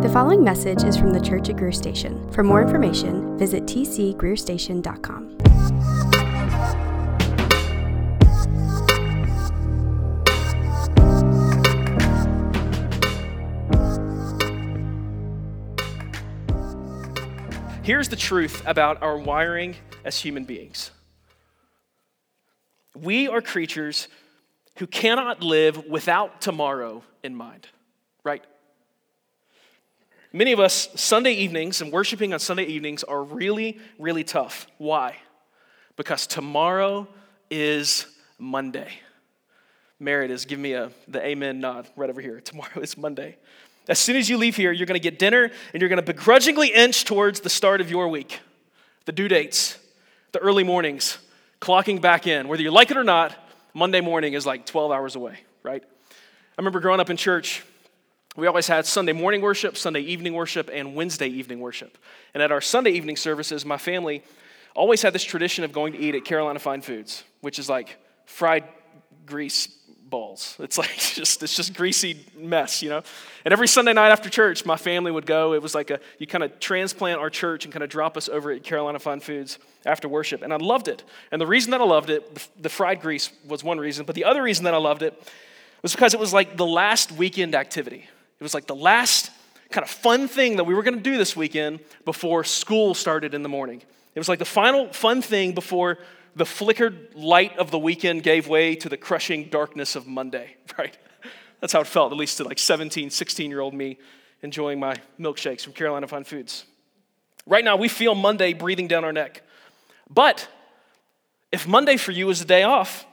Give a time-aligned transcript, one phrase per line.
[0.00, 2.30] The following message is from the Church at Greer Station.
[2.30, 5.38] For more information, visit tcgreerstation.com.
[17.82, 19.74] Here's the truth about our wiring
[20.04, 20.92] as human beings
[22.94, 24.06] we are creatures
[24.76, 27.66] who cannot live without tomorrow in mind,
[28.22, 28.44] right?
[30.32, 34.66] Many of us, Sunday evenings and worshiping on Sunday evenings are really, really tough.
[34.76, 35.16] Why?
[35.96, 37.08] Because tomorrow
[37.50, 38.06] is
[38.38, 38.90] Monday.
[39.98, 42.40] Merit is give me a, the amen nod right over here.
[42.44, 43.36] Tomorrow is Monday.
[43.88, 46.02] As soon as you leave here, you're going to get dinner and you're going to
[46.02, 48.38] begrudgingly inch towards the start of your week,
[49.06, 49.78] the due dates,
[50.32, 51.18] the early mornings,
[51.60, 52.48] clocking back in.
[52.48, 53.34] Whether you like it or not,
[53.72, 55.82] Monday morning is like 12 hours away, right?
[55.82, 57.64] I remember growing up in church,
[58.38, 61.98] we always had Sunday morning worship, Sunday evening worship, and Wednesday evening worship.
[62.34, 64.22] And at our Sunday evening services, my family
[64.76, 67.98] always had this tradition of going to eat at Carolina Fine Foods, which is like
[68.26, 68.62] fried
[69.26, 70.54] grease balls.
[70.60, 73.02] It's like just it's just greasy mess, you know.
[73.44, 75.52] And every Sunday night after church, my family would go.
[75.52, 78.28] It was like a you kind of transplant our church and kind of drop us
[78.28, 81.02] over at Carolina Fine Foods after worship, and I loved it.
[81.32, 84.14] And the reason that I loved it, the, the fried grease was one reason, but
[84.14, 85.20] the other reason that I loved it
[85.82, 88.06] was because it was like the last weekend activity.
[88.38, 89.30] It was like the last
[89.70, 93.34] kind of fun thing that we were going to do this weekend before school started
[93.34, 93.82] in the morning.
[94.14, 95.98] It was like the final fun thing before
[96.34, 100.96] the flickered light of the weekend gave way to the crushing darkness of Monday, right?
[101.60, 103.98] That's how it felt, at least to like 17, 16 year old me
[104.42, 106.64] enjoying my milkshakes from Carolina Fun Foods.
[107.46, 109.42] Right now, we feel Monday breathing down our neck.
[110.08, 110.48] But
[111.50, 113.06] if Monday for you is a day off,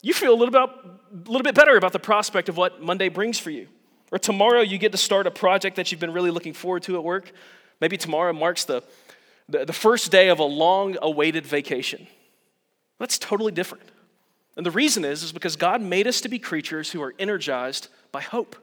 [0.00, 0.70] you feel a little, about,
[1.12, 3.68] a little bit better about the prospect of what Monday brings for you.
[4.10, 6.96] Or tomorrow, you get to start a project that you've been really looking forward to
[6.96, 7.32] at work.
[7.80, 8.82] Maybe tomorrow marks the,
[9.48, 12.06] the, the first day of a long awaited vacation.
[12.98, 13.84] That's totally different.
[14.56, 17.88] And the reason is, is because God made us to be creatures who are energized
[18.12, 18.56] by hope.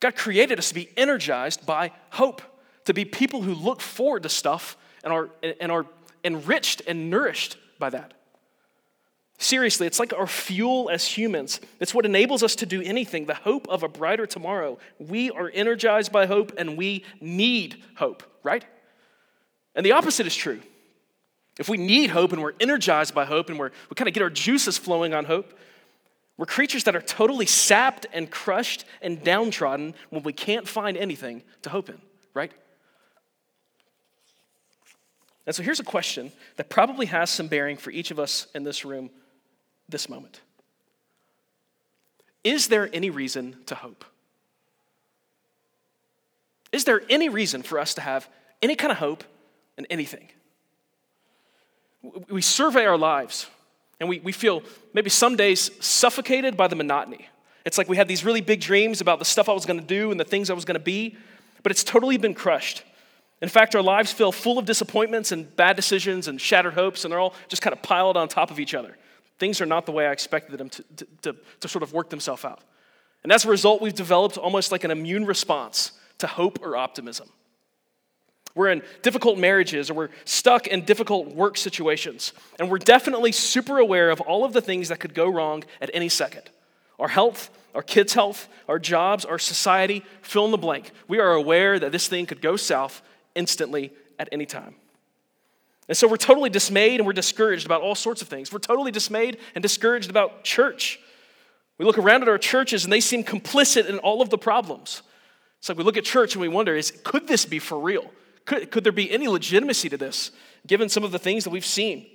[0.00, 2.42] God created us to be energized by hope,
[2.84, 5.30] to be people who look forward to stuff and are,
[5.60, 5.86] and are
[6.22, 8.12] enriched and nourished by that.
[9.38, 11.60] Seriously, it's like our fuel as humans.
[11.78, 14.78] It's what enables us to do anything, the hope of a brighter tomorrow.
[14.98, 18.64] We are energized by hope and we need hope, right?
[19.74, 20.60] And the opposite is true.
[21.58, 24.22] If we need hope and we're energized by hope and we're, we kind of get
[24.22, 25.52] our juices flowing on hope,
[26.38, 31.42] we're creatures that are totally sapped and crushed and downtrodden when we can't find anything
[31.62, 31.98] to hope in,
[32.32, 32.52] right?
[35.46, 38.64] And so here's a question that probably has some bearing for each of us in
[38.64, 39.10] this room
[39.88, 40.40] this moment
[42.44, 44.04] Is there any reason to hope?
[46.72, 48.28] Is there any reason for us to have
[48.60, 49.24] any kind of hope
[49.78, 50.28] in anything?
[52.28, 53.46] We survey our lives
[53.98, 57.28] and we, we feel maybe some days suffocated by the monotony.
[57.64, 59.86] It's like we had these really big dreams about the stuff I was going to
[59.86, 61.16] do and the things I was going to be,
[61.62, 62.84] but it's totally been crushed.
[63.42, 67.12] In fact, our lives feel full of disappointments and bad decisions and shattered hopes, and
[67.12, 68.96] they're all just kind of piled on top of each other.
[69.38, 72.10] Things are not the way I expected them to, to, to, to sort of work
[72.10, 72.62] themselves out.
[73.22, 77.28] And as a result, we've developed almost like an immune response to hope or optimism.
[78.54, 82.32] We're in difficult marriages or we're stuck in difficult work situations.
[82.58, 85.90] And we're definitely super aware of all of the things that could go wrong at
[85.92, 86.42] any second
[86.98, 90.90] our health, our kids' health, our jobs, our society, fill in the blank.
[91.08, 93.02] We are aware that this thing could go south
[93.34, 94.76] instantly at any time.
[95.88, 98.52] And so we're totally dismayed and we're discouraged about all sorts of things.
[98.52, 100.98] We're totally dismayed and discouraged about church.
[101.78, 105.02] We look around at our churches and they seem complicit in all of the problems.
[105.58, 108.10] It's like we look at church and we wonder is could this be for real?
[108.44, 110.30] Could, could there be any legitimacy to this,
[110.66, 112.06] given some of the things that we've seen?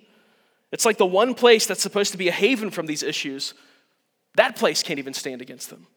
[0.71, 3.53] It's like the one place that's supposed to be a haven from these issues,
[4.35, 5.87] that place can't even stand against them.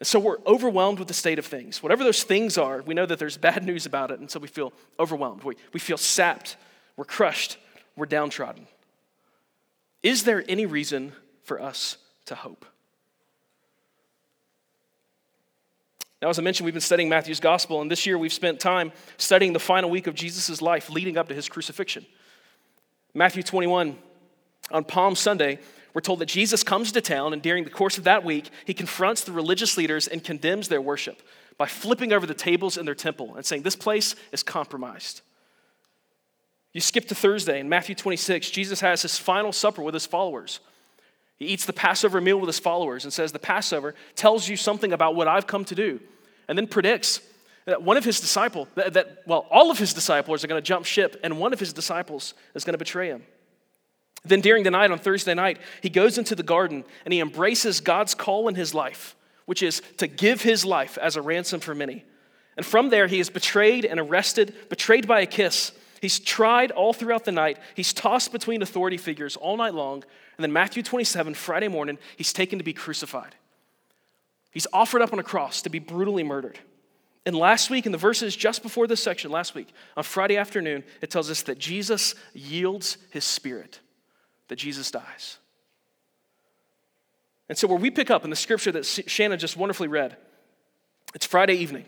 [0.00, 1.82] And so we're overwhelmed with the state of things.
[1.82, 4.48] Whatever those things are, we know that there's bad news about it, and so we
[4.48, 5.42] feel overwhelmed.
[5.42, 6.56] We, we feel sapped,
[6.96, 7.56] we're crushed,
[7.96, 8.66] we're downtrodden.
[10.02, 11.12] Is there any reason
[11.42, 11.96] for us
[12.26, 12.66] to hope?
[16.20, 18.92] Now, as I mentioned, we've been studying Matthew's gospel, and this year we've spent time
[19.18, 22.06] studying the final week of Jesus' life leading up to his crucifixion.
[23.14, 23.96] Matthew 21,
[24.70, 25.58] on Palm Sunday,
[25.96, 28.74] we're told that Jesus comes to town, and during the course of that week, he
[28.74, 31.22] confronts the religious leaders and condemns their worship
[31.56, 35.22] by flipping over the tables in their temple and saying, This place is compromised.
[36.74, 40.60] You skip to Thursday in Matthew 26, Jesus has his final supper with his followers.
[41.38, 44.92] He eats the Passover meal with his followers and says, The Passover tells you something
[44.92, 46.00] about what I've come to do.
[46.46, 47.22] and then predicts
[47.64, 50.66] that one of his disciples, that, that, well, all of his disciples are going to
[50.66, 53.22] jump ship, and one of his disciples is going to betray him.
[54.26, 57.80] Then during the night, on Thursday night, he goes into the garden and he embraces
[57.80, 61.74] God's call in his life, which is to give his life as a ransom for
[61.74, 62.04] many.
[62.56, 65.72] And from there, he is betrayed and arrested, betrayed by a kiss.
[66.00, 67.58] He's tried all throughout the night.
[67.74, 70.04] He's tossed between authority figures all night long.
[70.36, 73.34] And then, Matthew 27, Friday morning, he's taken to be crucified.
[74.50, 76.58] He's offered up on a cross to be brutally murdered.
[77.26, 80.84] And last week, in the verses just before this section, last week, on Friday afternoon,
[81.02, 83.80] it tells us that Jesus yields his spirit,
[84.48, 85.38] that Jesus dies.
[87.48, 90.16] And so, where we pick up in the scripture that Shannon just wonderfully read,
[91.14, 91.86] it's Friday evening.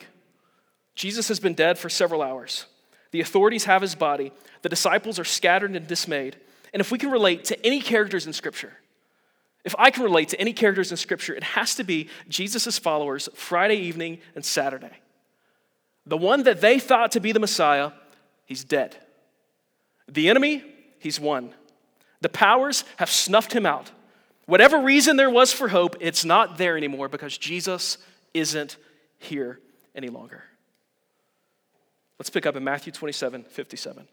[0.95, 2.67] Jesus has been dead for several hours.
[3.11, 4.33] The authorities have his body.
[4.63, 6.37] The disciples are scattered and dismayed.
[6.73, 8.73] And if we can relate to any characters in Scripture,
[9.65, 13.29] if I can relate to any characters in Scripture, it has to be Jesus' followers
[13.35, 15.01] Friday evening and Saturday.
[16.07, 17.93] The one that they thought to be the Messiah,
[18.47, 18.97] he's dead.
[20.09, 20.65] The enemy,
[20.99, 21.55] he's won.
[22.21, 23.91] The powers have snuffed him out.
[24.47, 27.99] Whatever reason there was for hope, it's not there anymore because Jesus
[28.35, 28.77] isn't
[29.19, 29.61] here
[29.95, 30.43] any longer.
[32.19, 34.09] Let's pick up in Matthew 27 57.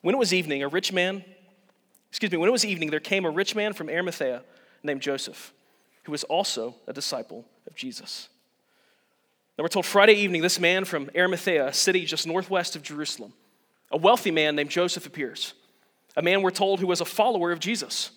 [0.00, 1.24] When it was evening, a rich man,
[2.10, 4.42] excuse me, when it was evening, there came a rich man from Arimathea
[4.82, 5.52] named Joseph,
[6.04, 8.28] who was also a disciple of Jesus.
[9.56, 13.32] Now we're told Friday evening, this man from Arimathea, a city just northwest of Jerusalem,
[13.90, 15.54] a wealthy man named Joseph appears.
[16.16, 18.10] A man, we're told, who was a follower of Jesus.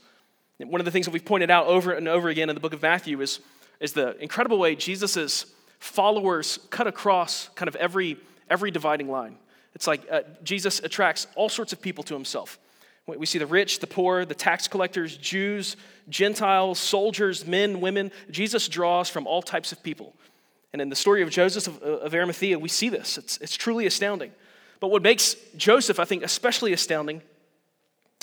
[0.60, 2.74] One of the things that we've pointed out over and over again in the book
[2.74, 3.40] of Matthew is,
[3.80, 5.46] is the incredible way Jesus'
[5.80, 8.18] followers cut across kind of every,
[8.50, 9.38] every dividing line.
[9.76, 12.58] It's like uh, Jesus attracts all sorts of people to himself.
[13.06, 15.78] We see the rich, the poor, the tax collectors, Jews,
[16.10, 18.12] Gentiles, soldiers, men, women.
[18.30, 20.14] Jesus draws from all types of people.
[20.74, 23.18] And in the story of Joseph of, of Arimathea, we see this.
[23.18, 24.32] It's, it's truly astounding.
[24.80, 27.22] But what makes Joseph, I think, especially astounding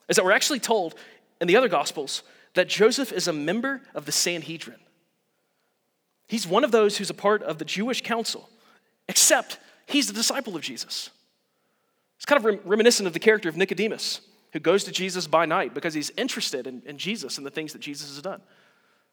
[0.08, 0.94] is that we're actually told
[1.40, 2.22] in the other Gospels
[2.54, 4.78] that Joseph is a member of the Sanhedrin.
[6.28, 8.48] He's one of those who's a part of the Jewish council,
[9.08, 11.10] except he's the disciple of Jesus.
[12.16, 14.20] It's kind of reminiscent of the character of Nicodemus,
[14.52, 17.72] who goes to Jesus by night because he's interested in, in Jesus and the things
[17.72, 18.40] that Jesus has done.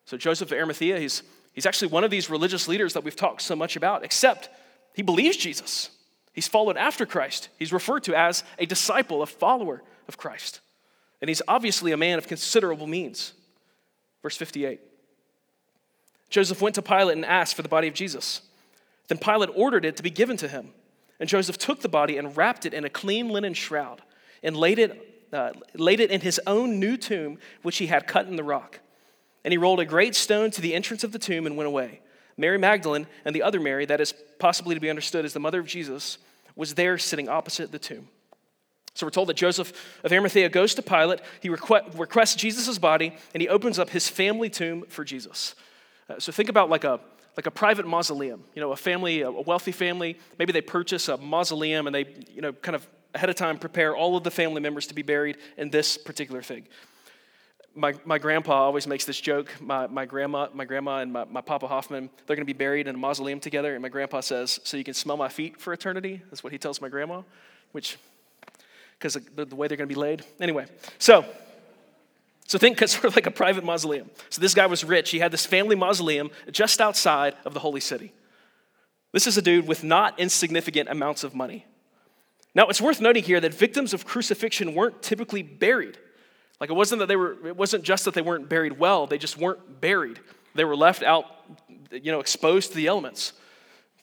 [0.06, 1.24] So, Joseph of Arimathea, he's,
[1.54, 4.50] he's actually one of these religious leaders that we've talked so much about, except
[4.94, 5.90] he believes Jesus.
[6.34, 7.50] He's followed after Christ.
[7.60, 10.62] He's referred to as a disciple, a follower of Christ.
[11.22, 13.34] And he's obviously a man of considerable means.
[14.24, 14.80] Verse 58.
[16.30, 18.42] Joseph went to Pilate and asked for the body of Jesus.
[19.08, 20.70] Then Pilate ordered it to be given to him.
[21.20, 24.02] And Joseph took the body and wrapped it in a clean linen shroud
[24.42, 28.28] and laid it, uh, laid it in his own new tomb, which he had cut
[28.28, 28.80] in the rock.
[29.44, 32.00] And he rolled a great stone to the entrance of the tomb and went away.
[32.38, 35.60] Mary Magdalene and the other Mary, that is possibly to be understood as the mother
[35.60, 36.18] of Jesus,
[36.56, 38.08] was there sitting opposite the tomb.
[38.94, 39.72] So we're told that Joseph
[40.04, 44.10] of Arimathea goes to Pilate, he request, requests Jesus' body, and he opens up his
[44.10, 45.56] family tomb for Jesus.
[46.10, 47.00] Uh, so think about like a
[47.38, 48.44] like a private mausoleum.
[48.54, 52.42] You know, a family, a wealthy family, maybe they purchase a mausoleum and they, you
[52.42, 55.38] know, kind of ahead of time prepare all of the family members to be buried
[55.58, 56.68] in this particular thing.
[57.74, 59.50] My, my grandpa always makes this joke.
[59.62, 62.88] My, my grandma, my grandma and my, my Papa Hoffman, they're going to be buried
[62.88, 63.74] in a mausoleum together.
[63.74, 66.60] And my grandpa says, "So you can smell my feet for eternity." That's what he
[66.60, 67.22] tells my grandma,
[67.72, 67.98] which
[69.00, 70.24] because the, the way they're going to be laid.
[70.40, 70.66] Anyway,
[71.00, 71.26] so
[72.52, 74.10] so think sort of like a private mausoleum.
[74.30, 75.10] So this guy was rich.
[75.10, 78.12] He had this family mausoleum just outside of the holy city.
[79.14, 81.66] This is a dude with not insignificant amounts of money.
[82.54, 85.98] Now, it's worth noting here that victims of crucifixion weren't typically buried.
[86.62, 89.18] Like it wasn't that they were it wasn't just that they weren't buried well, they
[89.18, 90.20] just weren't buried.
[90.54, 91.26] They were left out
[91.92, 93.34] you know exposed to the elements.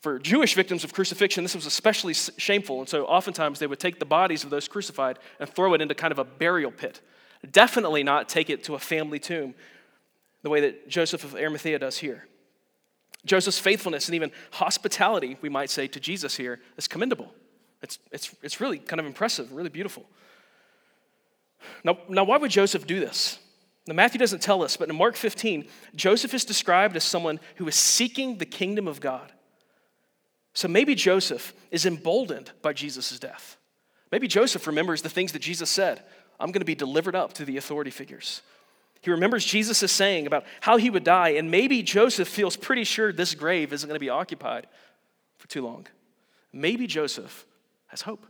[0.01, 3.99] For Jewish victims of crucifixion, this was especially shameful, and so oftentimes they would take
[3.99, 7.01] the bodies of those crucified and throw it into kind of a burial pit.
[7.51, 9.55] Definitely not take it to a family tomb
[10.43, 12.27] the way that Joseph of Arimathea does here.
[13.25, 17.33] Joseph's faithfulness and even hospitality, we might say, to Jesus here is commendable.
[17.83, 20.07] It's, it's, it's really kind of impressive, really beautiful.
[21.85, 23.39] Now, now, why would Joseph do this?
[23.87, 27.67] Now, Matthew doesn't tell us, but in Mark 15, Joseph is described as someone who
[27.67, 29.33] is seeking the kingdom of God.
[30.53, 33.57] So maybe Joseph is emboldened by Jesus' death.
[34.11, 36.03] Maybe Joseph remembers the things that Jesus said
[36.41, 38.43] I'm going to be delivered up to the authority figures.
[39.01, 43.13] He remembers Jesus saying about how he would die, and maybe Joseph feels pretty sure
[43.13, 44.67] this grave isn't going to be occupied
[45.37, 45.87] for too long.
[46.53, 47.47] Maybe Joseph
[47.87, 48.27] has hope.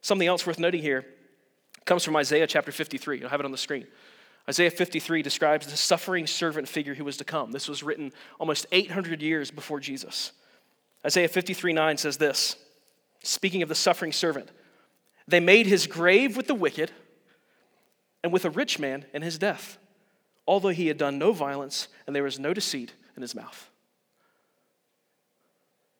[0.00, 1.04] Something else worth noting here
[1.84, 3.20] comes from Isaiah chapter 53.
[3.20, 3.86] You'll have it on the screen.
[4.48, 7.52] Isaiah 53 describes the suffering servant figure who was to come.
[7.52, 10.32] This was written almost 800 years before Jesus.
[11.04, 12.56] Isaiah 53 9 says this,
[13.22, 14.50] speaking of the suffering servant
[15.26, 16.90] They made his grave with the wicked
[18.22, 19.78] and with a rich man in his death,
[20.46, 23.70] although he had done no violence and there was no deceit in his mouth.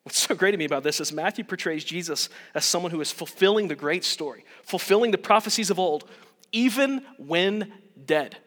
[0.09, 3.13] What's so great to me about this is Matthew portrays Jesus as someone who is
[3.13, 6.09] fulfilling the great story, fulfilling the prophecies of old,
[6.51, 7.71] even when
[8.07, 8.39] dead.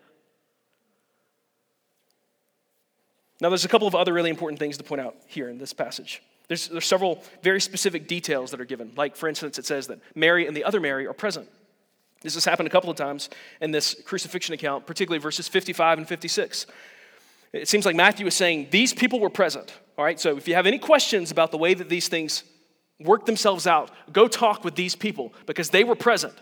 [3.39, 5.71] Now, there's a couple of other really important things to point out here in this
[5.71, 6.23] passage.
[6.47, 8.93] There's, there's several very specific details that are given.
[8.97, 11.47] Like, for instance, it says that Mary and the other Mary are present.
[12.21, 13.29] This has happened a couple of times
[13.61, 16.65] in this crucifixion account, particularly verses 55 and 56.
[17.53, 19.71] It seems like Matthew is saying these people were present.
[19.98, 22.43] All right, so if you have any questions about the way that these things
[23.00, 26.33] work themselves out, go talk with these people because they were present.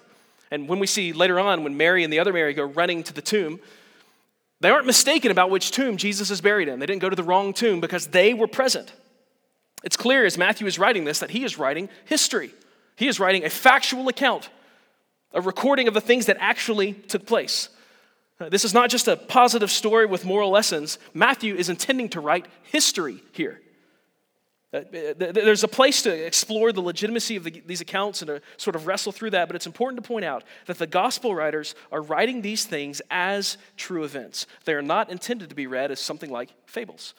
[0.52, 3.14] And when we see later on, when Mary and the other Mary go running to
[3.14, 3.60] the tomb,
[4.62, 6.80] they aren't mistaken about which tomb Jesus is buried in.
[6.80, 8.92] They didn't go to the wrong tomb because they were present.
[9.84, 12.52] It's clear as Matthew is writing this that he is writing history.
[12.98, 14.50] He is writing a factual account,
[15.34, 17.70] a recording of the things that actually took place.
[18.48, 20.98] This is not just a positive story with moral lessons.
[21.14, 23.60] Matthew is intending to write history here.
[24.72, 24.82] Uh,
[25.18, 28.86] there's a place to explore the legitimacy of the, these accounts and to sort of
[28.86, 32.42] wrestle through that, but it's important to point out that the gospel writers are writing
[32.44, 34.46] these things as true events.
[34.66, 37.16] They are not intended to be read as something like fables.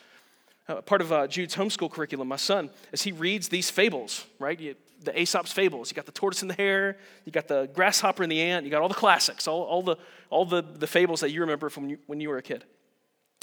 [0.69, 4.59] Uh, part of uh, Jude's homeschool curriculum, my son, as he reads these fables, right?
[4.59, 5.91] You, the Aesop's fables.
[5.91, 8.71] You got the tortoise and the hare, you got the grasshopper and the ant, you
[8.71, 9.97] got all the classics, all, all, the,
[10.31, 12.65] all the, the fables that you remember from when you, were a kid.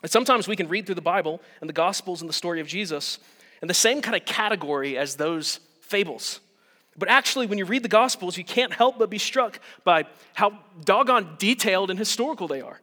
[0.01, 2.67] And sometimes we can read through the Bible and the Gospels and the story of
[2.67, 3.19] Jesus
[3.61, 6.39] in the same kind of category as those fables.
[6.97, 10.59] But actually, when you read the Gospels, you can't help but be struck by how
[10.83, 12.81] doggone detailed and historical they are.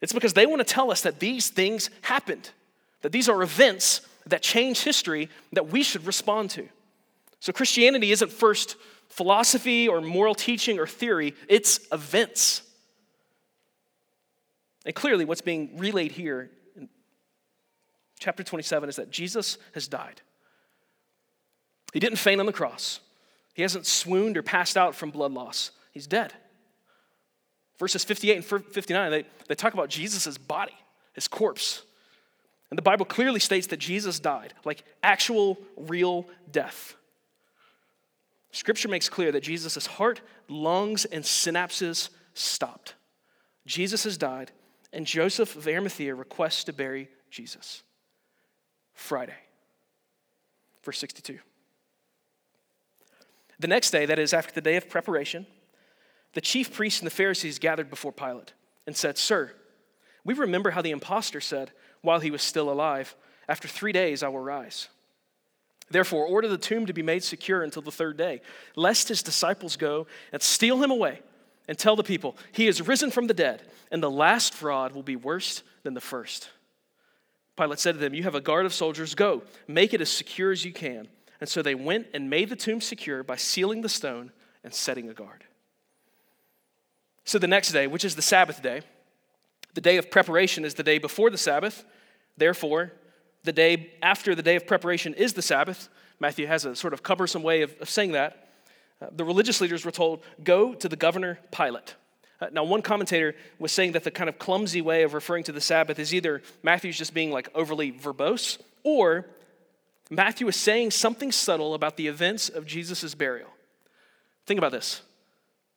[0.00, 2.50] It's because they want to tell us that these things happened
[3.04, 6.66] that these are events that change history that we should respond to.
[7.38, 8.76] So Christianity isn't first
[9.10, 12.62] philosophy or moral teaching or theory, it's events.
[14.84, 16.88] And clearly, what's being relayed here in
[18.18, 20.20] chapter 27 is that Jesus has died.
[21.92, 23.00] He didn't faint on the cross,
[23.54, 25.70] he hasn't swooned or passed out from blood loss.
[25.92, 26.32] He's dead.
[27.78, 30.74] Verses 58 and 59, they, they talk about Jesus' body,
[31.12, 31.82] his corpse.
[32.70, 36.96] And the Bible clearly states that Jesus died, like actual, real death.
[38.50, 42.94] Scripture makes clear that Jesus' heart, lungs, and synapses stopped.
[43.66, 44.52] Jesus has died,
[44.94, 47.82] and Joseph of Arimathea requests to bury Jesus.
[48.94, 49.34] Friday,
[50.84, 51.38] verse 62.
[53.58, 55.46] The next day, that is after the day of preparation,
[56.32, 58.52] the chief priests and the Pharisees gathered before Pilate
[58.86, 59.52] and said, Sir,
[60.24, 63.14] we remember how the impostor said, while he was still alive.
[63.48, 64.88] After three days, I will rise.
[65.90, 68.40] Therefore, order the tomb to be made secure until the third day,
[68.74, 71.20] lest his disciples go and steal him away
[71.68, 75.02] and tell the people, He is risen from the dead, and the last fraud will
[75.02, 76.50] be worse than the first.
[77.56, 80.50] Pilate said to them, You have a guard of soldiers, go, make it as secure
[80.50, 81.08] as you can.
[81.40, 85.08] And so they went and made the tomb secure by sealing the stone and setting
[85.08, 85.44] a guard.
[87.24, 88.82] So the next day, which is the Sabbath day,
[89.74, 91.84] the day of preparation is the day before the Sabbath.
[92.36, 92.92] Therefore,
[93.42, 95.88] the day after the day of preparation is the Sabbath.
[96.20, 98.43] Matthew has a sort of cumbersome way of, of saying that.
[99.00, 101.94] Uh, the religious leaders were told, Go to the governor Pilate.
[102.40, 105.52] Uh, now, one commentator was saying that the kind of clumsy way of referring to
[105.52, 109.26] the Sabbath is either Matthew's just being like overly verbose, or
[110.10, 113.48] Matthew is saying something subtle about the events of Jesus' burial.
[114.46, 115.02] Think about this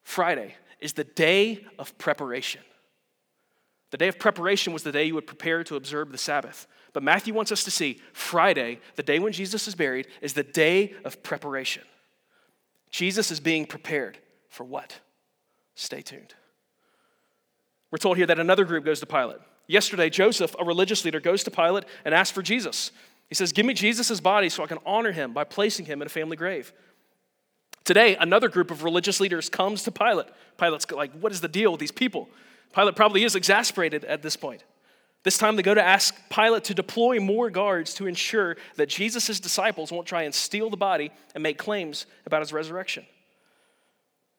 [0.04, 2.62] Friday is the day of preparation.
[3.92, 6.68] The day of preparation was the day you would prepare to observe the Sabbath.
[6.92, 10.44] But Matthew wants us to see Friday, the day when Jesus is buried, is the
[10.44, 11.84] day of preparation.
[12.90, 14.18] Jesus is being prepared
[14.50, 15.00] for what?
[15.76, 16.34] Stay tuned.
[17.92, 19.38] We're told here that another group goes to Pilate.
[19.68, 22.92] Yesterday, Joseph, a religious leader, goes to Pilate and asks for Jesus.
[23.30, 26.06] He says, Give me Jesus' body so I can honor him by placing him in
[26.06, 26.74] a family grave.
[27.84, 30.28] Today, another group of religious leaders comes to Pilate.
[30.58, 32.30] Pilate's like, What is the deal with these people?
[32.74, 34.64] Pilate probably is exasperated at this point.
[35.24, 39.40] This time they go to ask Pilate to deploy more guards to ensure that Jesus'
[39.40, 43.06] disciples won't try and steal the body and make claims about his resurrection.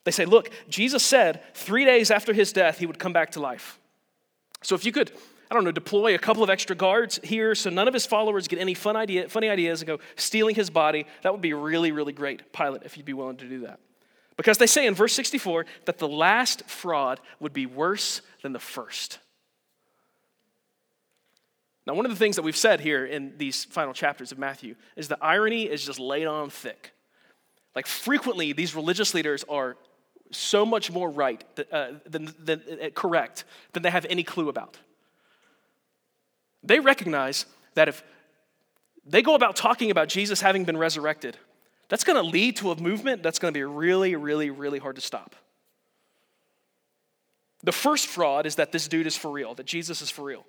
[0.05, 3.41] They say, Look, Jesus said three days after his death he would come back to
[3.41, 3.79] life.
[4.63, 5.13] So if you could,
[5.51, 8.49] I don't know, deploy a couple of extra guards here so none of his followers
[8.49, 11.93] get any fun idea, funny ideas and go stealing his body, that would be really,
[11.93, 13.81] really great, Pilate, if you'd be willing to do that.
[14.37, 18.59] Because they say in verse 64 that the last fraud would be worse than the
[18.59, 19.19] first.
[21.89, 24.75] Now, one of the things that we've said here in these final chapters of Matthew
[24.95, 26.93] is the irony is just laid on thick.
[27.75, 29.75] Like, frequently, these religious leaders are
[30.31, 31.43] so much more right
[31.73, 34.77] uh, than, than uh, correct than they have any clue about.
[36.63, 38.05] They recognize that if
[39.07, 41.39] they go about talking about Jesus having been resurrected,
[41.89, 44.97] that's going to lead to a movement that's going to be really, really, really hard
[44.97, 45.35] to stop.
[47.63, 50.45] The first fraud is that this dude is for real, that Jesus is for real.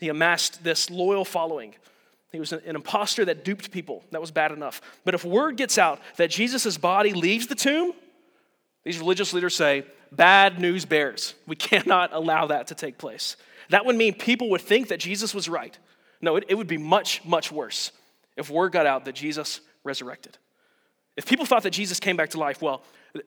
[0.00, 1.74] He amassed this loyal following.
[2.32, 4.02] He was an impostor that duped people.
[4.10, 4.80] That was bad enough.
[5.04, 7.92] But if word gets out that Jesus' body leaves the tomb,
[8.84, 11.34] these religious leaders say, bad news bears.
[11.46, 13.36] We cannot allow that to take place.
[13.70, 15.76] That would mean people would think that Jesus was right.
[16.20, 17.92] No, it, it would be much, much worse
[18.36, 20.36] if word got out that Jesus resurrected.
[21.16, 22.82] If people thought that Jesus came back to life, well,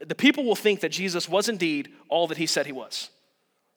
[0.05, 3.09] the people will think that Jesus was indeed all that he said he was.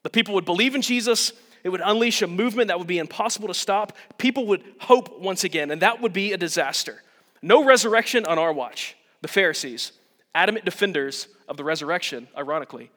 [0.02, 1.32] The people would believe in Jesus.
[1.62, 3.96] It would unleash a movement that would be impossible to stop.
[4.18, 7.02] People would hope once again, and that would be a disaster.
[7.42, 8.96] No resurrection on our watch.
[9.22, 9.92] The Pharisees,
[10.34, 12.90] adamant defenders of the resurrection, ironically,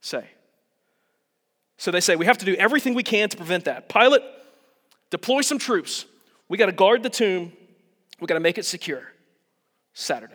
[0.00, 0.24] say.
[1.78, 3.88] So they say, we have to do everything we can to prevent that.
[3.88, 4.22] Pilate,
[5.10, 6.06] deploy some troops.
[6.48, 7.52] We got to guard the tomb.
[8.20, 9.02] We got to make it secure.
[9.92, 10.34] Saturday.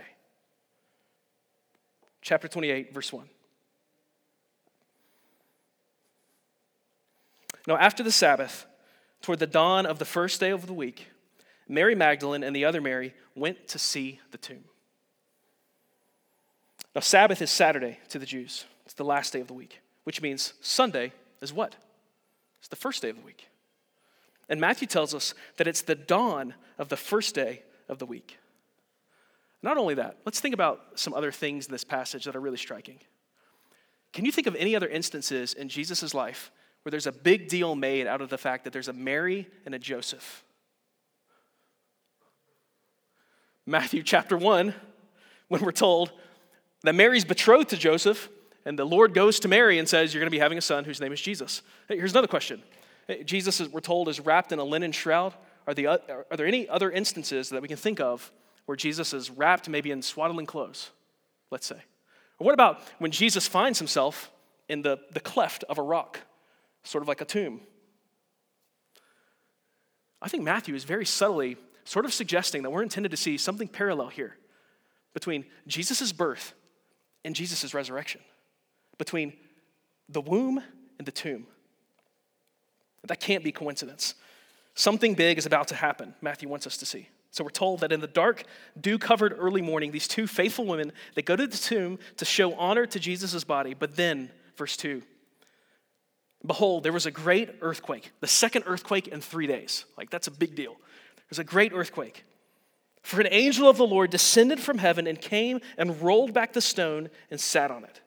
[2.22, 3.28] Chapter 28, verse 1.
[7.68, 8.65] Now, after the Sabbath,
[9.22, 11.08] toward the dawn of the first day of the week,
[11.68, 14.63] Mary Magdalene and the other Mary went to see the tomb.
[16.96, 20.22] Now, Sabbath is Saturday to the Jews, it's the last day of the week, which
[20.22, 21.75] means Sunday is what?
[22.60, 23.48] It's the first day of the week.
[24.50, 28.38] And Matthew tells us that it's the dawn of the first day of the week.
[29.63, 32.58] Not only that, let's think about some other things in this passage that are really
[32.58, 33.00] striking.
[34.12, 36.51] Can you think of any other instances in Jesus' life
[36.83, 39.75] where there's a big deal made out of the fact that there's a Mary and
[39.75, 40.43] a Joseph?
[43.65, 44.74] Matthew chapter 1,
[45.48, 46.11] when we're told
[46.83, 48.29] that Mary's betrothed to Joseph,
[48.65, 50.83] and the Lord goes to Mary and says, You're going to be having a son
[50.83, 51.61] whose name is Jesus.
[51.87, 52.61] Hey, here's another question
[53.25, 55.33] Jesus, we're told, is wrapped in a linen shroud.
[55.67, 58.31] Are, the, are there any other instances that we can think of
[58.65, 60.89] where Jesus is wrapped maybe in swaddling clothes,
[61.51, 61.83] let's say?
[62.39, 64.31] Or what about when Jesus finds himself
[64.67, 66.20] in the, the cleft of a rock,
[66.83, 67.61] sort of like a tomb?
[70.22, 73.67] I think Matthew is very subtly sort of suggesting that we're intended to see something
[73.67, 74.37] parallel here
[75.13, 76.53] between Jesus' birth
[77.25, 78.22] and Jesus' resurrection,
[78.98, 79.33] between
[80.09, 80.61] the womb
[81.00, 81.48] and the tomb.
[83.03, 84.13] That can't be coincidence.
[84.75, 87.09] Something big is about to happen, Matthew wants us to see.
[87.31, 88.44] So we're told that in the dark,
[88.79, 92.85] dew-covered early morning, these two faithful women, they go to the tomb to show honor
[92.85, 93.74] to Jesus' body.
[93.74, 95.01] But then, verse 2,
[96.46, 99.86] behold, there was a great earthquake, the second earthquake in three days.
[99.98, 100.75] Like, that's a big deal.
[101.30, 102.24] There's a great earthquake.
[103.04, 106.62] For an angel of the Lord descended from heaven and came and rolled back the
[106.62, 108.01] stone and sat on it.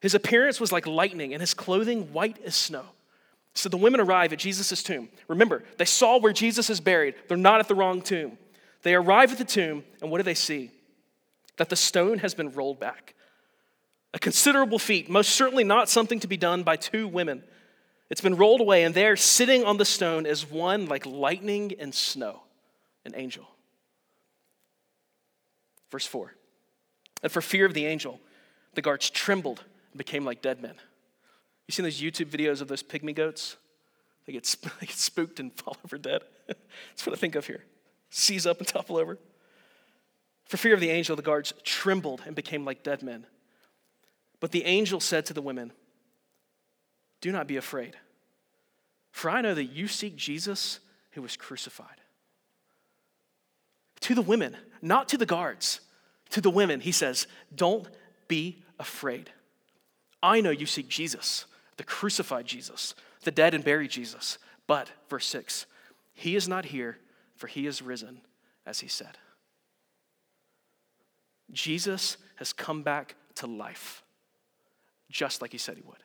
[0.00, 2.84] His appearance was like lightning, and his clothing white as snow.
[3.54, 5.08] So the women arrive at Jesus' tomb.
[5.28, 7.14] Remember, they saw where Jesus is buried.
[7.28, 8.36] They're not at the wrong tomb.
[8.82, 10.70] They arrive at the tomb, and what do they see?
[11.56, 13.14] That the stone has been rolled back.
[14.14, 17.42] A considerable feat, most certainly not something to be done by two women.
[18.08, 21.92] It's been rolled away, and there, sitting on the stone, is one like lightning and
[21.92, 22.42] snow,
[23.04, 23.48] an angel.
[25.90, 26.32] Verse 4.
[27.24, 28.20] And for fear of the angel,
[28.74, 30.74] the guards trembled and became like dead men.
[31.66, 33.56] You seen those YouTube videos of those pygmy goats?
[34.26, 34.44] They get,
[34.80, 36.22] they get spooked and fall over dead.
[36.46, 37.64] That's what I think of here.
[38.10, 39.18] Seize up and topple over.
[40.44, 43.26] For fear of the angel, the guards trembled and became like dead men.
[44.44, 45.72] But the angel said to the women,
[47.22, 47.96] Do not be afraid,
[49.10, 50.80] for I know that you seek Jesus
[51.12, 52.02] who was crucified.
[54.00, 55.80] To the women, not to the guards,
[56.28, 57.88] to the women, he says, Don't
[58.28, 59.30] be afraid.
[60.22, 61.46] I know you seek Jesus,
[61.78, 64.36] the crucified Jesus, the dead and buried Jesus.
[64.66, 65.64] But, verse 6,
[66.12, 66.98] he is not here,
[67.36, 68.20] for he is risen,
[68.66, 69.16] as he said.
[71.50, 74.03] Jesus has come back to life,
[75.14, 76.02] just like he said he would.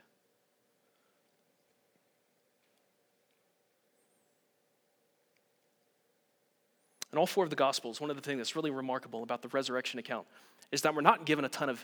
[7.12, 9.48] In all four of the Gospels, one of the things that's really remarkable about the
[9.48, 10.28] resurrection account
[10.72, 11.84] is that we're not given a ton of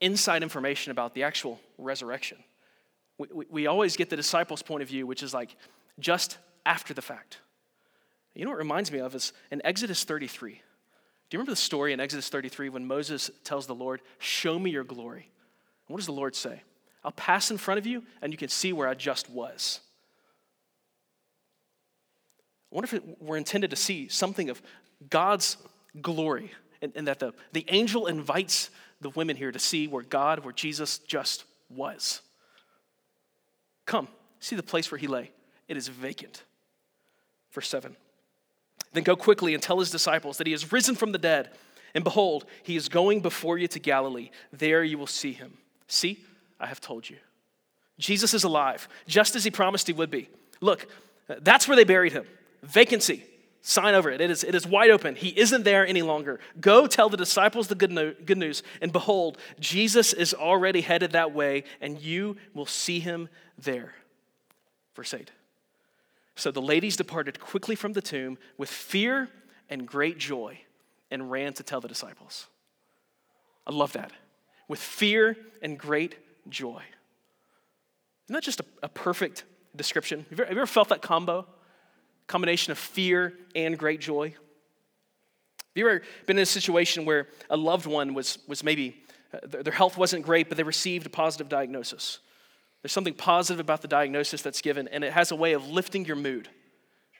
[0.00, 2.38] inside information about the actual resurrection.
[3.18, 5.54] We, we, we always get the disciples' point of view, which is like
[6.00, 7.38] just after the fact.
[8.34, 10.50] You know what it reminds me of is in Exodus 33.
[10.50, 14.70] Do you remember the story in Exodus 33 when Moses tells the Lord, Show me
[14.70, 15.30] your glory?
[15.88, 16.62] What does the Lord say?
[17.04, 19.80] I'll pass in front of you and you can see where I just was.
[22.70, 24.60] I wonder if we're intended to see something of
[25.08, 25.56] God's
[26.02, 28.70] glory and, and that the, the angel invites
[29.00, 32.20] the women here to see where God, where Jesus just was.
[33.86, 34.08] Come,
[34.40, 35.30] see the place where he lay.
[35.66, 36.42] It is vacant.
[37.52, 37.96] Verse 7.
[38.92, 41.50] Then go quickly and tell his disciples that he has risen from the dead.
[41.94, 44.30] And behold, he is going before you to Galilee.
[44.52, 45.58] There you will see him.
[45.88, 46.24] See,
[46.60, 47.16] I have told you.
[47.98, 50.28] Jesus is alive, just as he promised he would be.
[50.60, 50.86] Look,
[51.40, 52.24] that's where they buried him.
[52.62, 53.24] Vacancy.
[53.60, 54.20] Sign over it.
[54.20, 55.16] It is, it is wide open.
[55.16, 56.38] He isn't there any longer.
[56.60, 58.62] Go tell the disciples the good, no, good news.
[58.80, 63.94] And behold, Jesus is already headed that way, and you will see him there.
[64.94, 65.30] Verse 8.
[66.36, 69.28] So the ladies departed quickly from the tomb with fear
[69.68, 70.60] and great joy
[71.10, 72.46] and ran to tell the disciples.
[73.66, 74.12] I love that.
[74.68, 76.16] With fear and great
[76.48, 76.82] joy.
[78.26, 80.26] Isn't that just a, a perfect description?
[80.30, 81.46] Have you, ever, have you ever felt that combo?
[82.26, 84.28] Combination of fear and great joy?
[84.28, 84.36] Have
[85.74, 89.02] you ever been in a situation where a loved one was, was maybe,
[89.32, 92.18] uh, their health wasn't great, but they received a positive diagnosis?
[92.82, 96.04] There's something positive about the diagnosis that's given, and it has a way of lifting
[96.04, 96.48] your mood.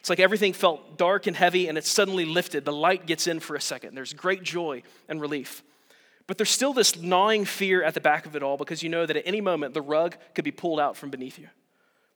[0.00, 2.64] It's like everything felt dark and heavy, and it's suddenly lifted.
[2.64, 3.94] The light gets in for a second.
[3.94, 5.62] There's great joy and relief.
[6.28, 9.06] But there's still this gnawing fear at the back of it all because you know
[9.06, 11.48] that at any moment the rug could be pulled out from beneath you.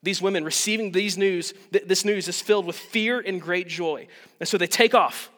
[0.03, 4.07] These women receiving these news, this news is filled with fear and great joy.
[4.39, 5.31] And so they take off.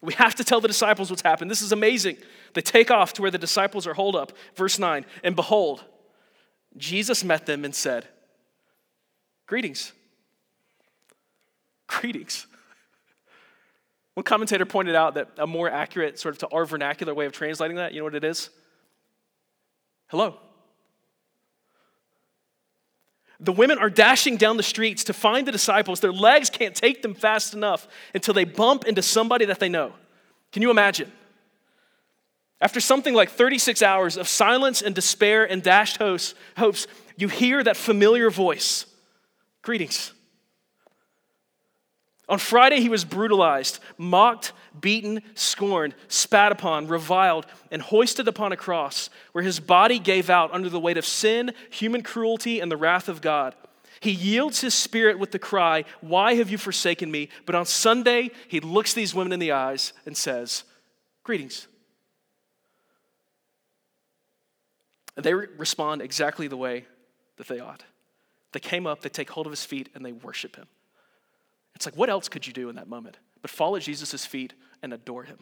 [0.00, 1.50] We have to tell the disciples what's happened.
[1.50, 2.16] This is amazing.
[2.54, 4.32] They take off to where the disciples are holed up.
[4.56, 5.84] Verse 9, and behold,
[6.76, 8.06] Jesus met them and said,
[9.46, 9.92] Greetings.
[11.86, 12.46] Greetings.
[14.14, 17.32] One commentator pointed out that a more accurate, sort of to our vernacular way of
[17.32, 18.50] translating that, you know what it is?
[20.08, 20.36] Hello.
[23.40, 26.00] The women are dashing down the streets to find the disciples.
[26.00, 29.92] Their legs can't take them fast enough until they bump into somebody that they know.
[30.52, 31.10] Can you imagine?
[32.60, 37.76] After something like 36 hours of silence and despair and dashed hopes, you hear that
[37.76, 38.86] familiar voice
[39.62, 40.12] Greetings.
[42.32, 48.56] On Friday, he was brutalized, mocked, beaten, scorned, spat upon, reviled, and hoisted upon a
[48.56, 52.76] cross, where his body gave out under the weight of sin, human cruelty, and the
[52.78, 53.54] wrath of God.
[54.00, 57.28] He yields his spirit with the cry, Why have you forsaken me?
[57.44, 60.64] But on Sunday, he looks these women in the eyes and says,
[61.24, 61.68] Greetings.
[65.18, 66.86] And they respond exactly the way
[67.36, 67.82] that they ought.
[68.52, 70.66] They came up, they take hold of his feet, and they worship him.
[71.74, 74.52] It's like, what else could you do in that moment but fall at Jesus' feet
[74.82, 75.38] and adore him?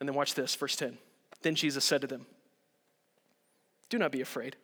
[0.00, 0.98] And then watch this, verse 10.
[1.42, 2.26] Then Jesus said to them,
[3.88, 4.56] Do not be afraid.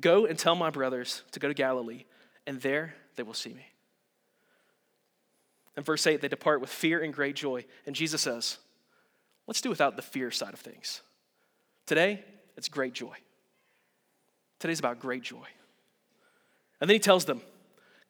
[0.00, 2.04] Go and tell my brothers to go to Galilee,
[2.46, 3.66] and there they will see me.
[5.76, 7.64] In verse 8, they depart with fear and great joy.
[7.86, 8.58] And Jesus says,
[9.46, 11.02] Let's do without the fear side of things.
[11.86, 12.22] Today,
[12.56, 13.16] it's great joy.
[14.60, 15.46] Today's about great joy.
[16.80, 17.40] And then he tells them,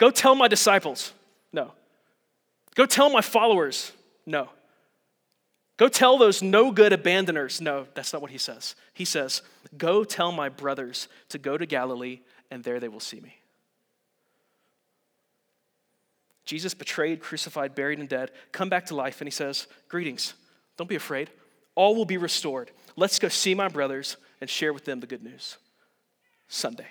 [0.01, 1.13] Go tell my disciples.
[1.53, 1.73] No.
[2.75, 3.93] Go tell my followers.
[4.25, 4.49] No.
[5.77, 7.61] Go tell those no good abandoners.
[7.61, 8.75] No, that's not what he says.
[8.95, 9.43] He says,
[9.77, 13.37] Go tell my brothers to go to Galilee, and there they will see me.
[16.47, 20.33] Jesus, betrayed, crucified, buried, and dead, come back to life, and he says, Greetings.
[20.79, 21.29] Don't be afraid.
[21.75, 22.71] All will be restored.
[22.97, 25.59] Let's go see my brothers and share with them the good news.
[26.49, 26.89] Sunday.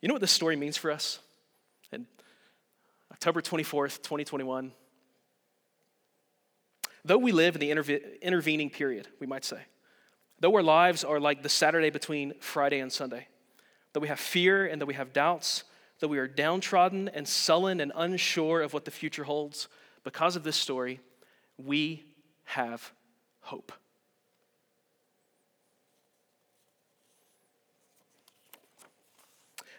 [0.00, 1.18] You know what this story means for us?
[1.92, 2.06] And
[3.12, 4.72] October 24th, 2021,
[7.04, 9.60] though we live in the interve- intervening period, we might say,
[10.40, 13.28] though our lives are like the Saturday between Friday and Sunday,
[13.92, 15.64] that we have fear and that we have doubts,
[15.98, 19.68] that we are downtrodden and sullen and unsure of what the future holds,
[20.02, 21.00] because of this story,
[21.58, 22.04] we
[22.44, 22.92] have
[23.40, 23.72] hope.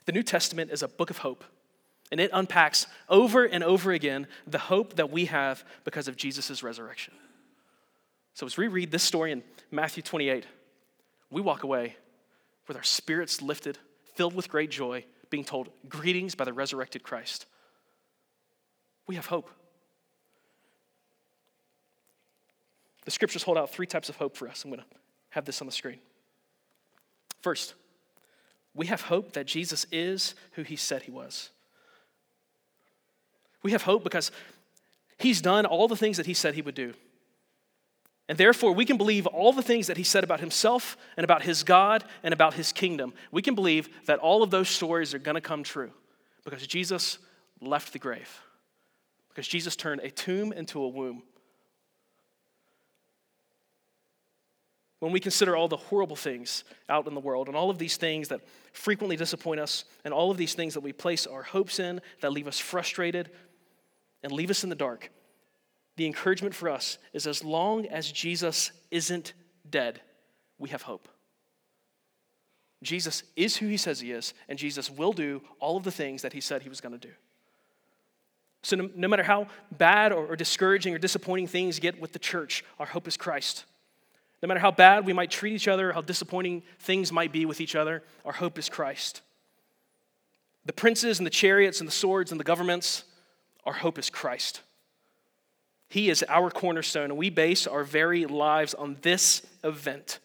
[0.05, 1.43] The New Testament is a book of hope,
[2.11, 6.63] and it unpacks over and over again the hope that we have because of Jesus'
[6.63, 7.13] resurrection.
[8.33, 10.45] So, as we read this story in Matthew 28,
[11.29, 11.95] we walk away
[12.67, 13.77] with our spirits lifted,
[14.15, 17.45] filled with great joy, being told, Greetings by the resurrected Christ.
[19.07, 19.49] We have hope.
[23.05, 24.63] The scriptures hold out three types of hope for us.
[24.63, 24.85] I'm going to
[25.31, 25.99] have this on the screen.
[27.41, 27.73] First,
[28.73, 31.49] we have hope that Jesus is who he said he was.
[33.63, 34.31] We have hope because
[35.21, 36.93] He's done all the things that He said He would do.
[38.27, 41.43] And therefore, we can believe all the things that He said about Himself and about
[41.43, 43.13] His God and about His kingdom.
[43.31, 45.91] We can believe that all of those stories are going to come true
[46.43, 47.19] because Jesus
[47.59, 48.41] left the grave,
[49.29, 51.23] because Jesus turned a tomb into a womb.
[55.01, 57.97] When we consider all the horrible things out in the world and all of these
[57.97, 61.79] things that frequently disappoint us and all of these things that we place our hopes
[61.79, 63.31] in that leave us frustrated
[64.21, 65.09] and leave us in the dark,
[65.97, 69.33] the encouragement for us is as long as Jesus isn't
[69.67, 70.01] dead,
[70.59, 71.07] we have hope.
[72.83, 76.21] Jesus is who he says he is, and Jesus will do all of the things
[76.21, 77.13] that he said he was going to do.
[78.61, 82.19] So, no, no, matter how bad or, or discouraging or disappointing things get with the
[82.19, 83.65] church, our hope is Christ.
[84.41, 87.61] No matter how bad we might treat each other, how disappointing things might be with
[87.61, 89.21] each other, our hope is Christ.
[90.65, 93.03] The princes and the chariots and the swords and the governments,
[93.65, 94.61] our hope is Christ.
[95.89, 100.19] He is our cornerstone, and we base our very lives on this event.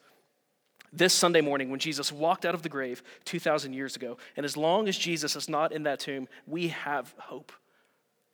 [0.92, 4.16] This Sunday morning, when Jesus walked out of the grave 2,000 years ago.
[4.36, 7.52] And as long as Jesus is not in that tomb, we have hope.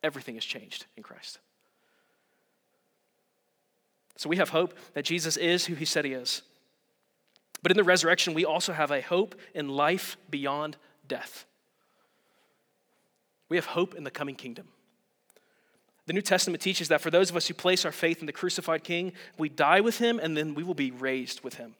[0.01, 1.39] Everything has changed in Christ.
[4.15, 6.43] So we have hope that Jesus is who he said he is.
[7.61, 11.45] But in the resurrection, we also have a hope in life beyond death.
[13.49, 14.67] We have hope in the coming kingdom.
[16.05, 18.33] The New Testament teaches that for those of us who place our faith in the
[18.33, 21.75] crucified King, we die with him and then we will be raised with him.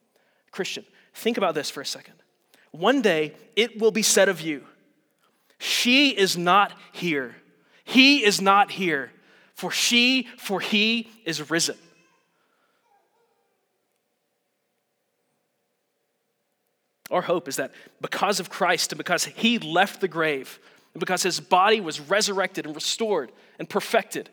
[0.52, 2.14] Christian, think about this for a second.
[2.72, 4.64] One day it will be said of you,
[5.58, 7.36] She is not here.
[7.84, 9.12] He is not here.
[9.56, 11.78] For she, for he is risen.
[17.14, 17.72] Our hope is that
[18.02, 20.60] because of Christ and because he left the grave,
[20.94, 24.30] and because his body was resurrected and restored and perfected,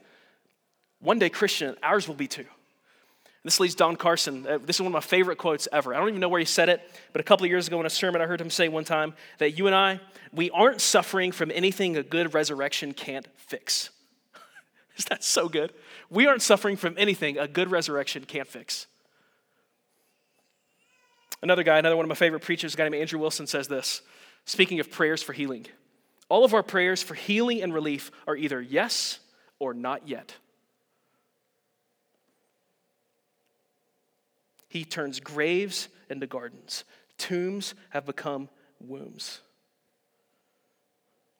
[1.01, 2.45] one day, Christian, ours will be too.
[3.43, 4.47] This leads Don Carson.
[4.47, 5.95] Uh, this is one of my favorite quotes ever.
[5.95, 7.87] I don't even know where he said it, but a couple of years ago in
[7.87, 10.01] a sermon, I heard him say one time that you and I,
[10.33, 13.89] we aren't suffering from anything a good resurrection can't fix.
[14.97, 15.73] is that so good?
[16.11, 18.87] We aren't suffering from anything a good resurrection can't fix.
[21.43, 24.03] Another guy, another one of my favorite preachers, a guy named Andrew Wilson, says this
[24.45, 25.67] speaking of prayers for healing.
[26.29, 29.19] All of our prayers for healing and relief are either yes
[29.59, 30.35] or not yet.
[34.69, 36.85] He turns graves into gardens,
[37.19, 38.49] tombs have become
[38.81, 39.41] wombs.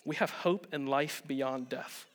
[0.05, 2.07] We have hope and life beyond death.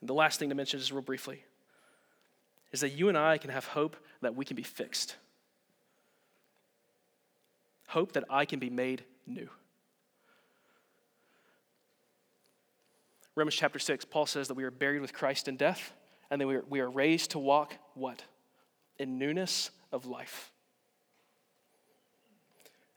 [0.00, 1.42] And the last thing to mention, just real briefly,
[2.72, 5.16] is that you and I can have hope that we can be fixed.
[7.88, 9.48] Hope that I can be made new.
[13.34, 15.92] Romans chapter 6, Paul says that we are buried with Christ in death,
[16.30, 18.22] and then we are, we are raised to walk what?
[18.98, 20.50] In newness of life.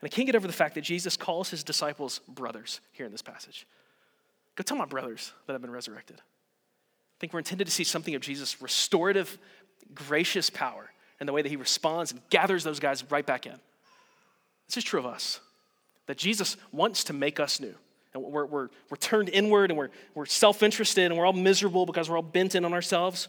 [0.00, 3.12] And I can't get over the fact that Jesus calls his disciples brothers here in
[3.12, 3.68] this passage.
[4.56, 6.16] Go tell my brothers that I've been resurrected.
[6.18, 9.38] I think we're intended to see something of Jesus' restorative
[9.94, 10.90] gracious power
[11.20, 13.58] and the way that he responds and gathers those guys right back in.
[14.68, 15.40] This is true of us
[16.06, 17.74] that Jesus wants to make us new.
[18.14, 21.86] And we're, we're, we're turned inward and we're, we're self interested and we're all miserable
[21.86, 23.28] because we're all bent in on ourselves.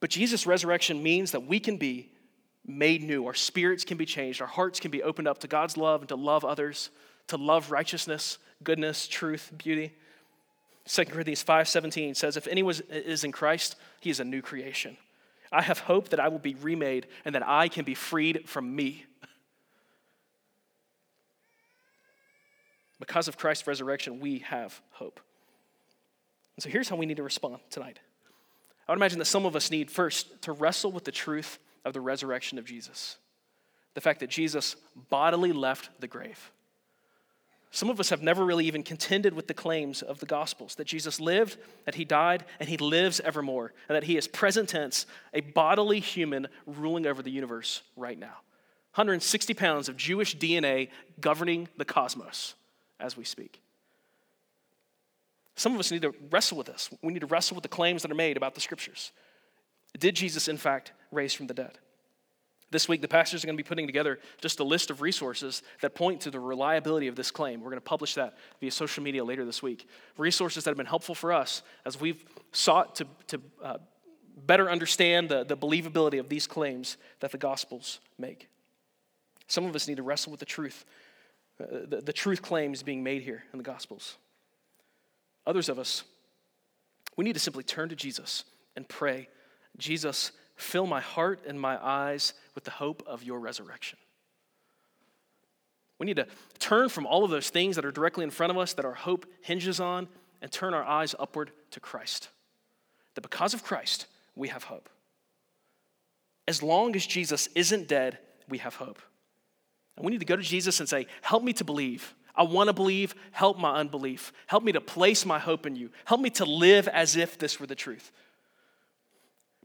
[0.00, 2.10] But Jesus' resurrection means that we can be
[2.66, 3.26] made new.
[3.26, 4.40] Our spirits can be changed.
[4.40, 6.90] Our hearts can be opened up to God's love and to love others,
[7.28, 9.92] to love righteousness, goodness, truth, beauty.
[10.86, 14.96] 2 Corinthians 5:17 says if anyone is in Christ, he is a new creation.
[15.52, 18.74] I have hope that I will be remade and that I can be freed from
[18.74, 19.04] me.
[22.98, 25.20] Because of Christ's resurrection, we have hope.
[26.56, 27.98] And so here's how we need to respond tonight.
[28.86, 31.92] I would imagine that some of us need first to wrestle with the truth of
[31.92, 33.16] the resurrection of Jesus.
[33.94, 34.76] The fact that Jesus
[35.10, 36.50] bodily left the grave.
[37.74, 40.86] Some of us have never really even contended with the claims of the Gospels that
[40.86, 41.56] Jesus lived,
[41.86, 45.98] that he died, and he lives evermore, and that he is present tense, a bodily
[45.98, 48.36] human ruling over the universe right now.
[48.94, 52.54] 160 pounds of Jewish DNA governing the cosmos
[53.00, 53.62] as we speak.
[55.56, 56.90] Some of us need to wrestle with this.
[57.00, 59.12] We need to wrestle with the claims that are made about the scriptures.
[59.98, 61.78] Did Jesus, in fact, raise from the dead?
[62.72, 65.62] This week, the pastors are going to be putting together just a list of resources
[65.82, 67.60] that point to the reliability of this claim.
[67.60, 69.86] We're going to publish that via social media later this week.
[70.16, 73.78] Resources that have been helpful for us as we've sought to, to uh,
[74.46, 78.48] better understand the, the believability of these claims that the Gospels make.
[79.46, 80.86] Some of us need to wrestle with the truth
[81.60, 84.16] uh, the, the truth claims being made here in the Gospels.
[85.46, 86.04] Others of us,
[87.16, 89.28] we need to simply turn to Jesus and pray,
[89.76, 93.98] Jesus, fill my heart and my eyes with the hope of your resurrection.
[95.98, 96.26] We need to
[96.58, 98.94] turn from all of those things that are directly in front of us that our
[98.94, 100.08] hope hinges on
[100.40, 102.28] and turn our eyes upward to Christ.
[103.14, 104.88] That because of Christ, we have hope.
[106.48, 109.00] As long as Jesus isn't dead, we have hope.
[109.96, 112.14] And we need to go to Jesus and say, Help me to believe.
[112.34, 113.14] I want to believe.
[113.30, 114.32] Help my unbelief.
[114.46, 115.90] Help me to place my hope in you.
[116.04, 118.10] Help me to live as if this were the truth.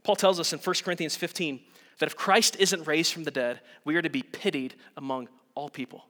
[0.08, 1.60] Paul tells us in 1 Corinthians 15
[1.98, 5.68] that if Christ isn't raised from the dead, we are to be pitied among all
[5.68, 6.06] people.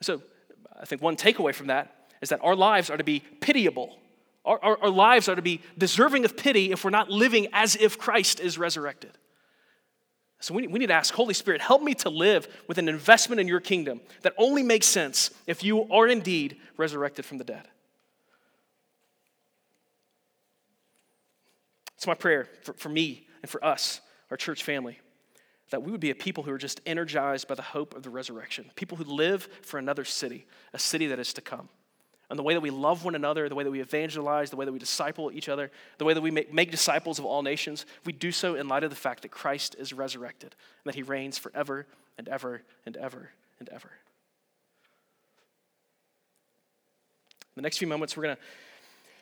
[0.00, 0.22] So
[0.80, 3.98] I think one takeaway from that is that our lives are to be pitiable.
[4.44, 7.74] Our, our, our, lives are to be deserving of pity if we're not living as
[7.74, 9.10] if Christ is resurrected.
[10.38, 13.40] So we, we need to ask, Holy Spirit, help me to live with an investment
[13.40, 17.66] in your kingdom that only makes sense if you are indeed resurrected from the dead.
[22.00, 24.98] It's my prayer for, for me and for us, our church family
[25.68, 28.08] that we would be a people who are just energized by the hope of the
[28.08, 31.68] resurrection, people who live for another city, a city that is to come.
[32.30, 34.64] And the way that we love one another, the way that we evangelize, the way
[34.64, 37.84] that we disciple each other, the way that we make, make disciples of all nations,
[38.06, 41.02] we do so in light of the fact that Christ is resurrected and that he
[41.02, 41.86] reigns forever
[42.16, 43.90] and ever and ever and ever.
[47.50, 48.42] In the next few moments, we're going to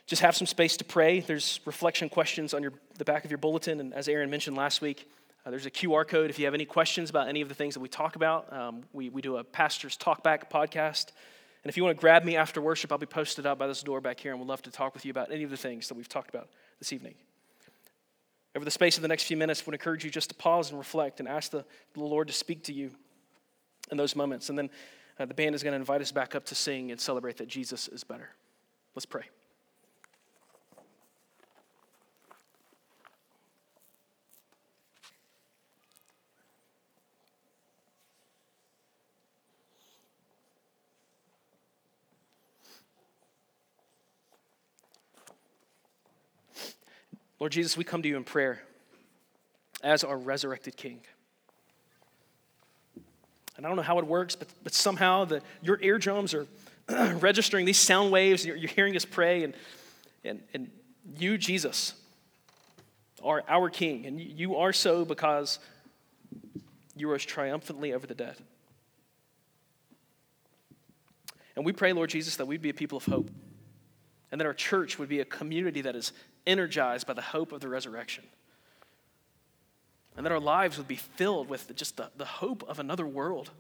[0.08, 1.20] just have some space to pray.
[1.20, 3.78] There's reflection questions on your, the back of your bulletin.
[3.78, 5.06] And as Aaron mentioned last week,
[5.44, 7.74] uh, there's a QR code if you have any questions about any of the things
[7.74, 8.50] that we talk about.
[8.50, 11.12] Um, we, we do a Pastor's Talkback podcast.
[11.62, 13.82] And if you want to grab me after worship, I'll be posted out by this
[13.82, 15.88] door back here and would love to talk with you about any of the things
[15.88, 17.14] that we've talked about this evening.
[18.56, 20.70] Over the space of the next few minutes, I would encourage you just to pause
[20.70, 22.92] and reflect and ask the, the Lord to speak to you
[23.90, 24.48] in those moments.
[24.48, 24.70] And then
[25.18, 27.48] uh, the band is going to invite us back up to sing and celebrate that
[27.48, 28.30] Jesus is better.
[28.94, 29.24] Let's pray.
[47.40, 48.62] Lord Jesus, we come to you in prayer
[49.82, 51.00] as our resurrected King.
[53.56, 56.46] And I don't know how it works, but, but somehow the, your eardrums are
[56.88, 59.54] registering these sound waves, and you're, you're hearing us pray, and,
[60.24, 60.70] and, and
[61.16, 61.94] you, Jesus,
[63.22, 64.06] are our King.
[64.06, 65.58] And you are so because
[66.96, 68.36] you rose triumphantly over the dead.
[71.56, 73.30] And we pray, Lord Jesus, that we'd be a people of hope
[74.30, 76.12] and that our church would be a community that is
[76.48, 78.24] energized by the hope of the resurrection.
[80.16, 83.50] And that our lives would be filled with just the, the hope of another world.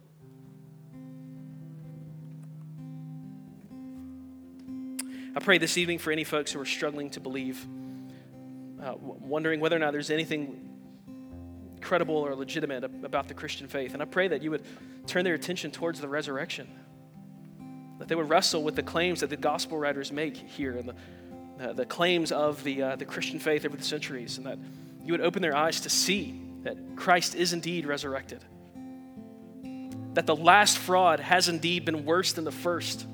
[5.36, 7.64] I pray this evening for any folks who are struggling to believe,
[8.82, 10.68] uh, wondering whether or not there's anything
[11.80, 13.94] credible or legitimate about the Christian faith.
[13.94, 14.64] And I pray that you would
[15.06, 16.66] turn their attention towards the resurrection,
[18.00, 20.96] that they would wrestle with the claims that the gospel writers make here and the
[21.58, 24.58] the claims of the, uh, the Christian faith over the centuries, and that
[25.04, 28.44] you would open their eyes to see that Christ is indeed resurrected.
[30.14, 33.06] That the last fraud has indeed been worse than the first.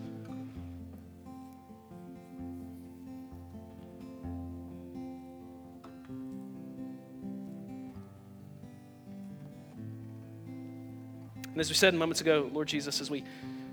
[11.54, 13.22] And as we said moments ago, Lord Jesus, as we,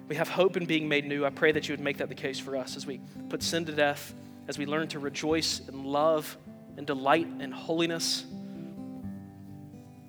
[0.08, 2.16] we have hope in being made new, I pray that you would make that the
[2.16, 4.14] case for us as we put sin to death
[4.52, 6.38] as we learn to rejoice in love
[6.76, 8.26] and delight in holiness,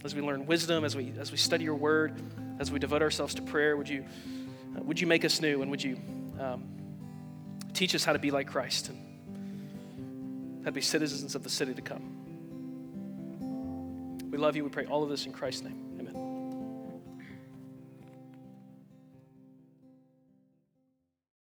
[0.03, 2.21] as we learn wisdom, as we, as we study your word,
[2.59, 4.05] as we devote ourselves to prayer, would you,
[4.77, 5.97] uh, would you make us new and would you
[6.41, 6.65] um,
[7.73, 8.99] teach us how to be like Christ and
[10.65, 12.03] how to be citizens of the city to come?
[14.29, 14.65] We love you.
[14.65, 15.92] We pray all of this in Christ's name.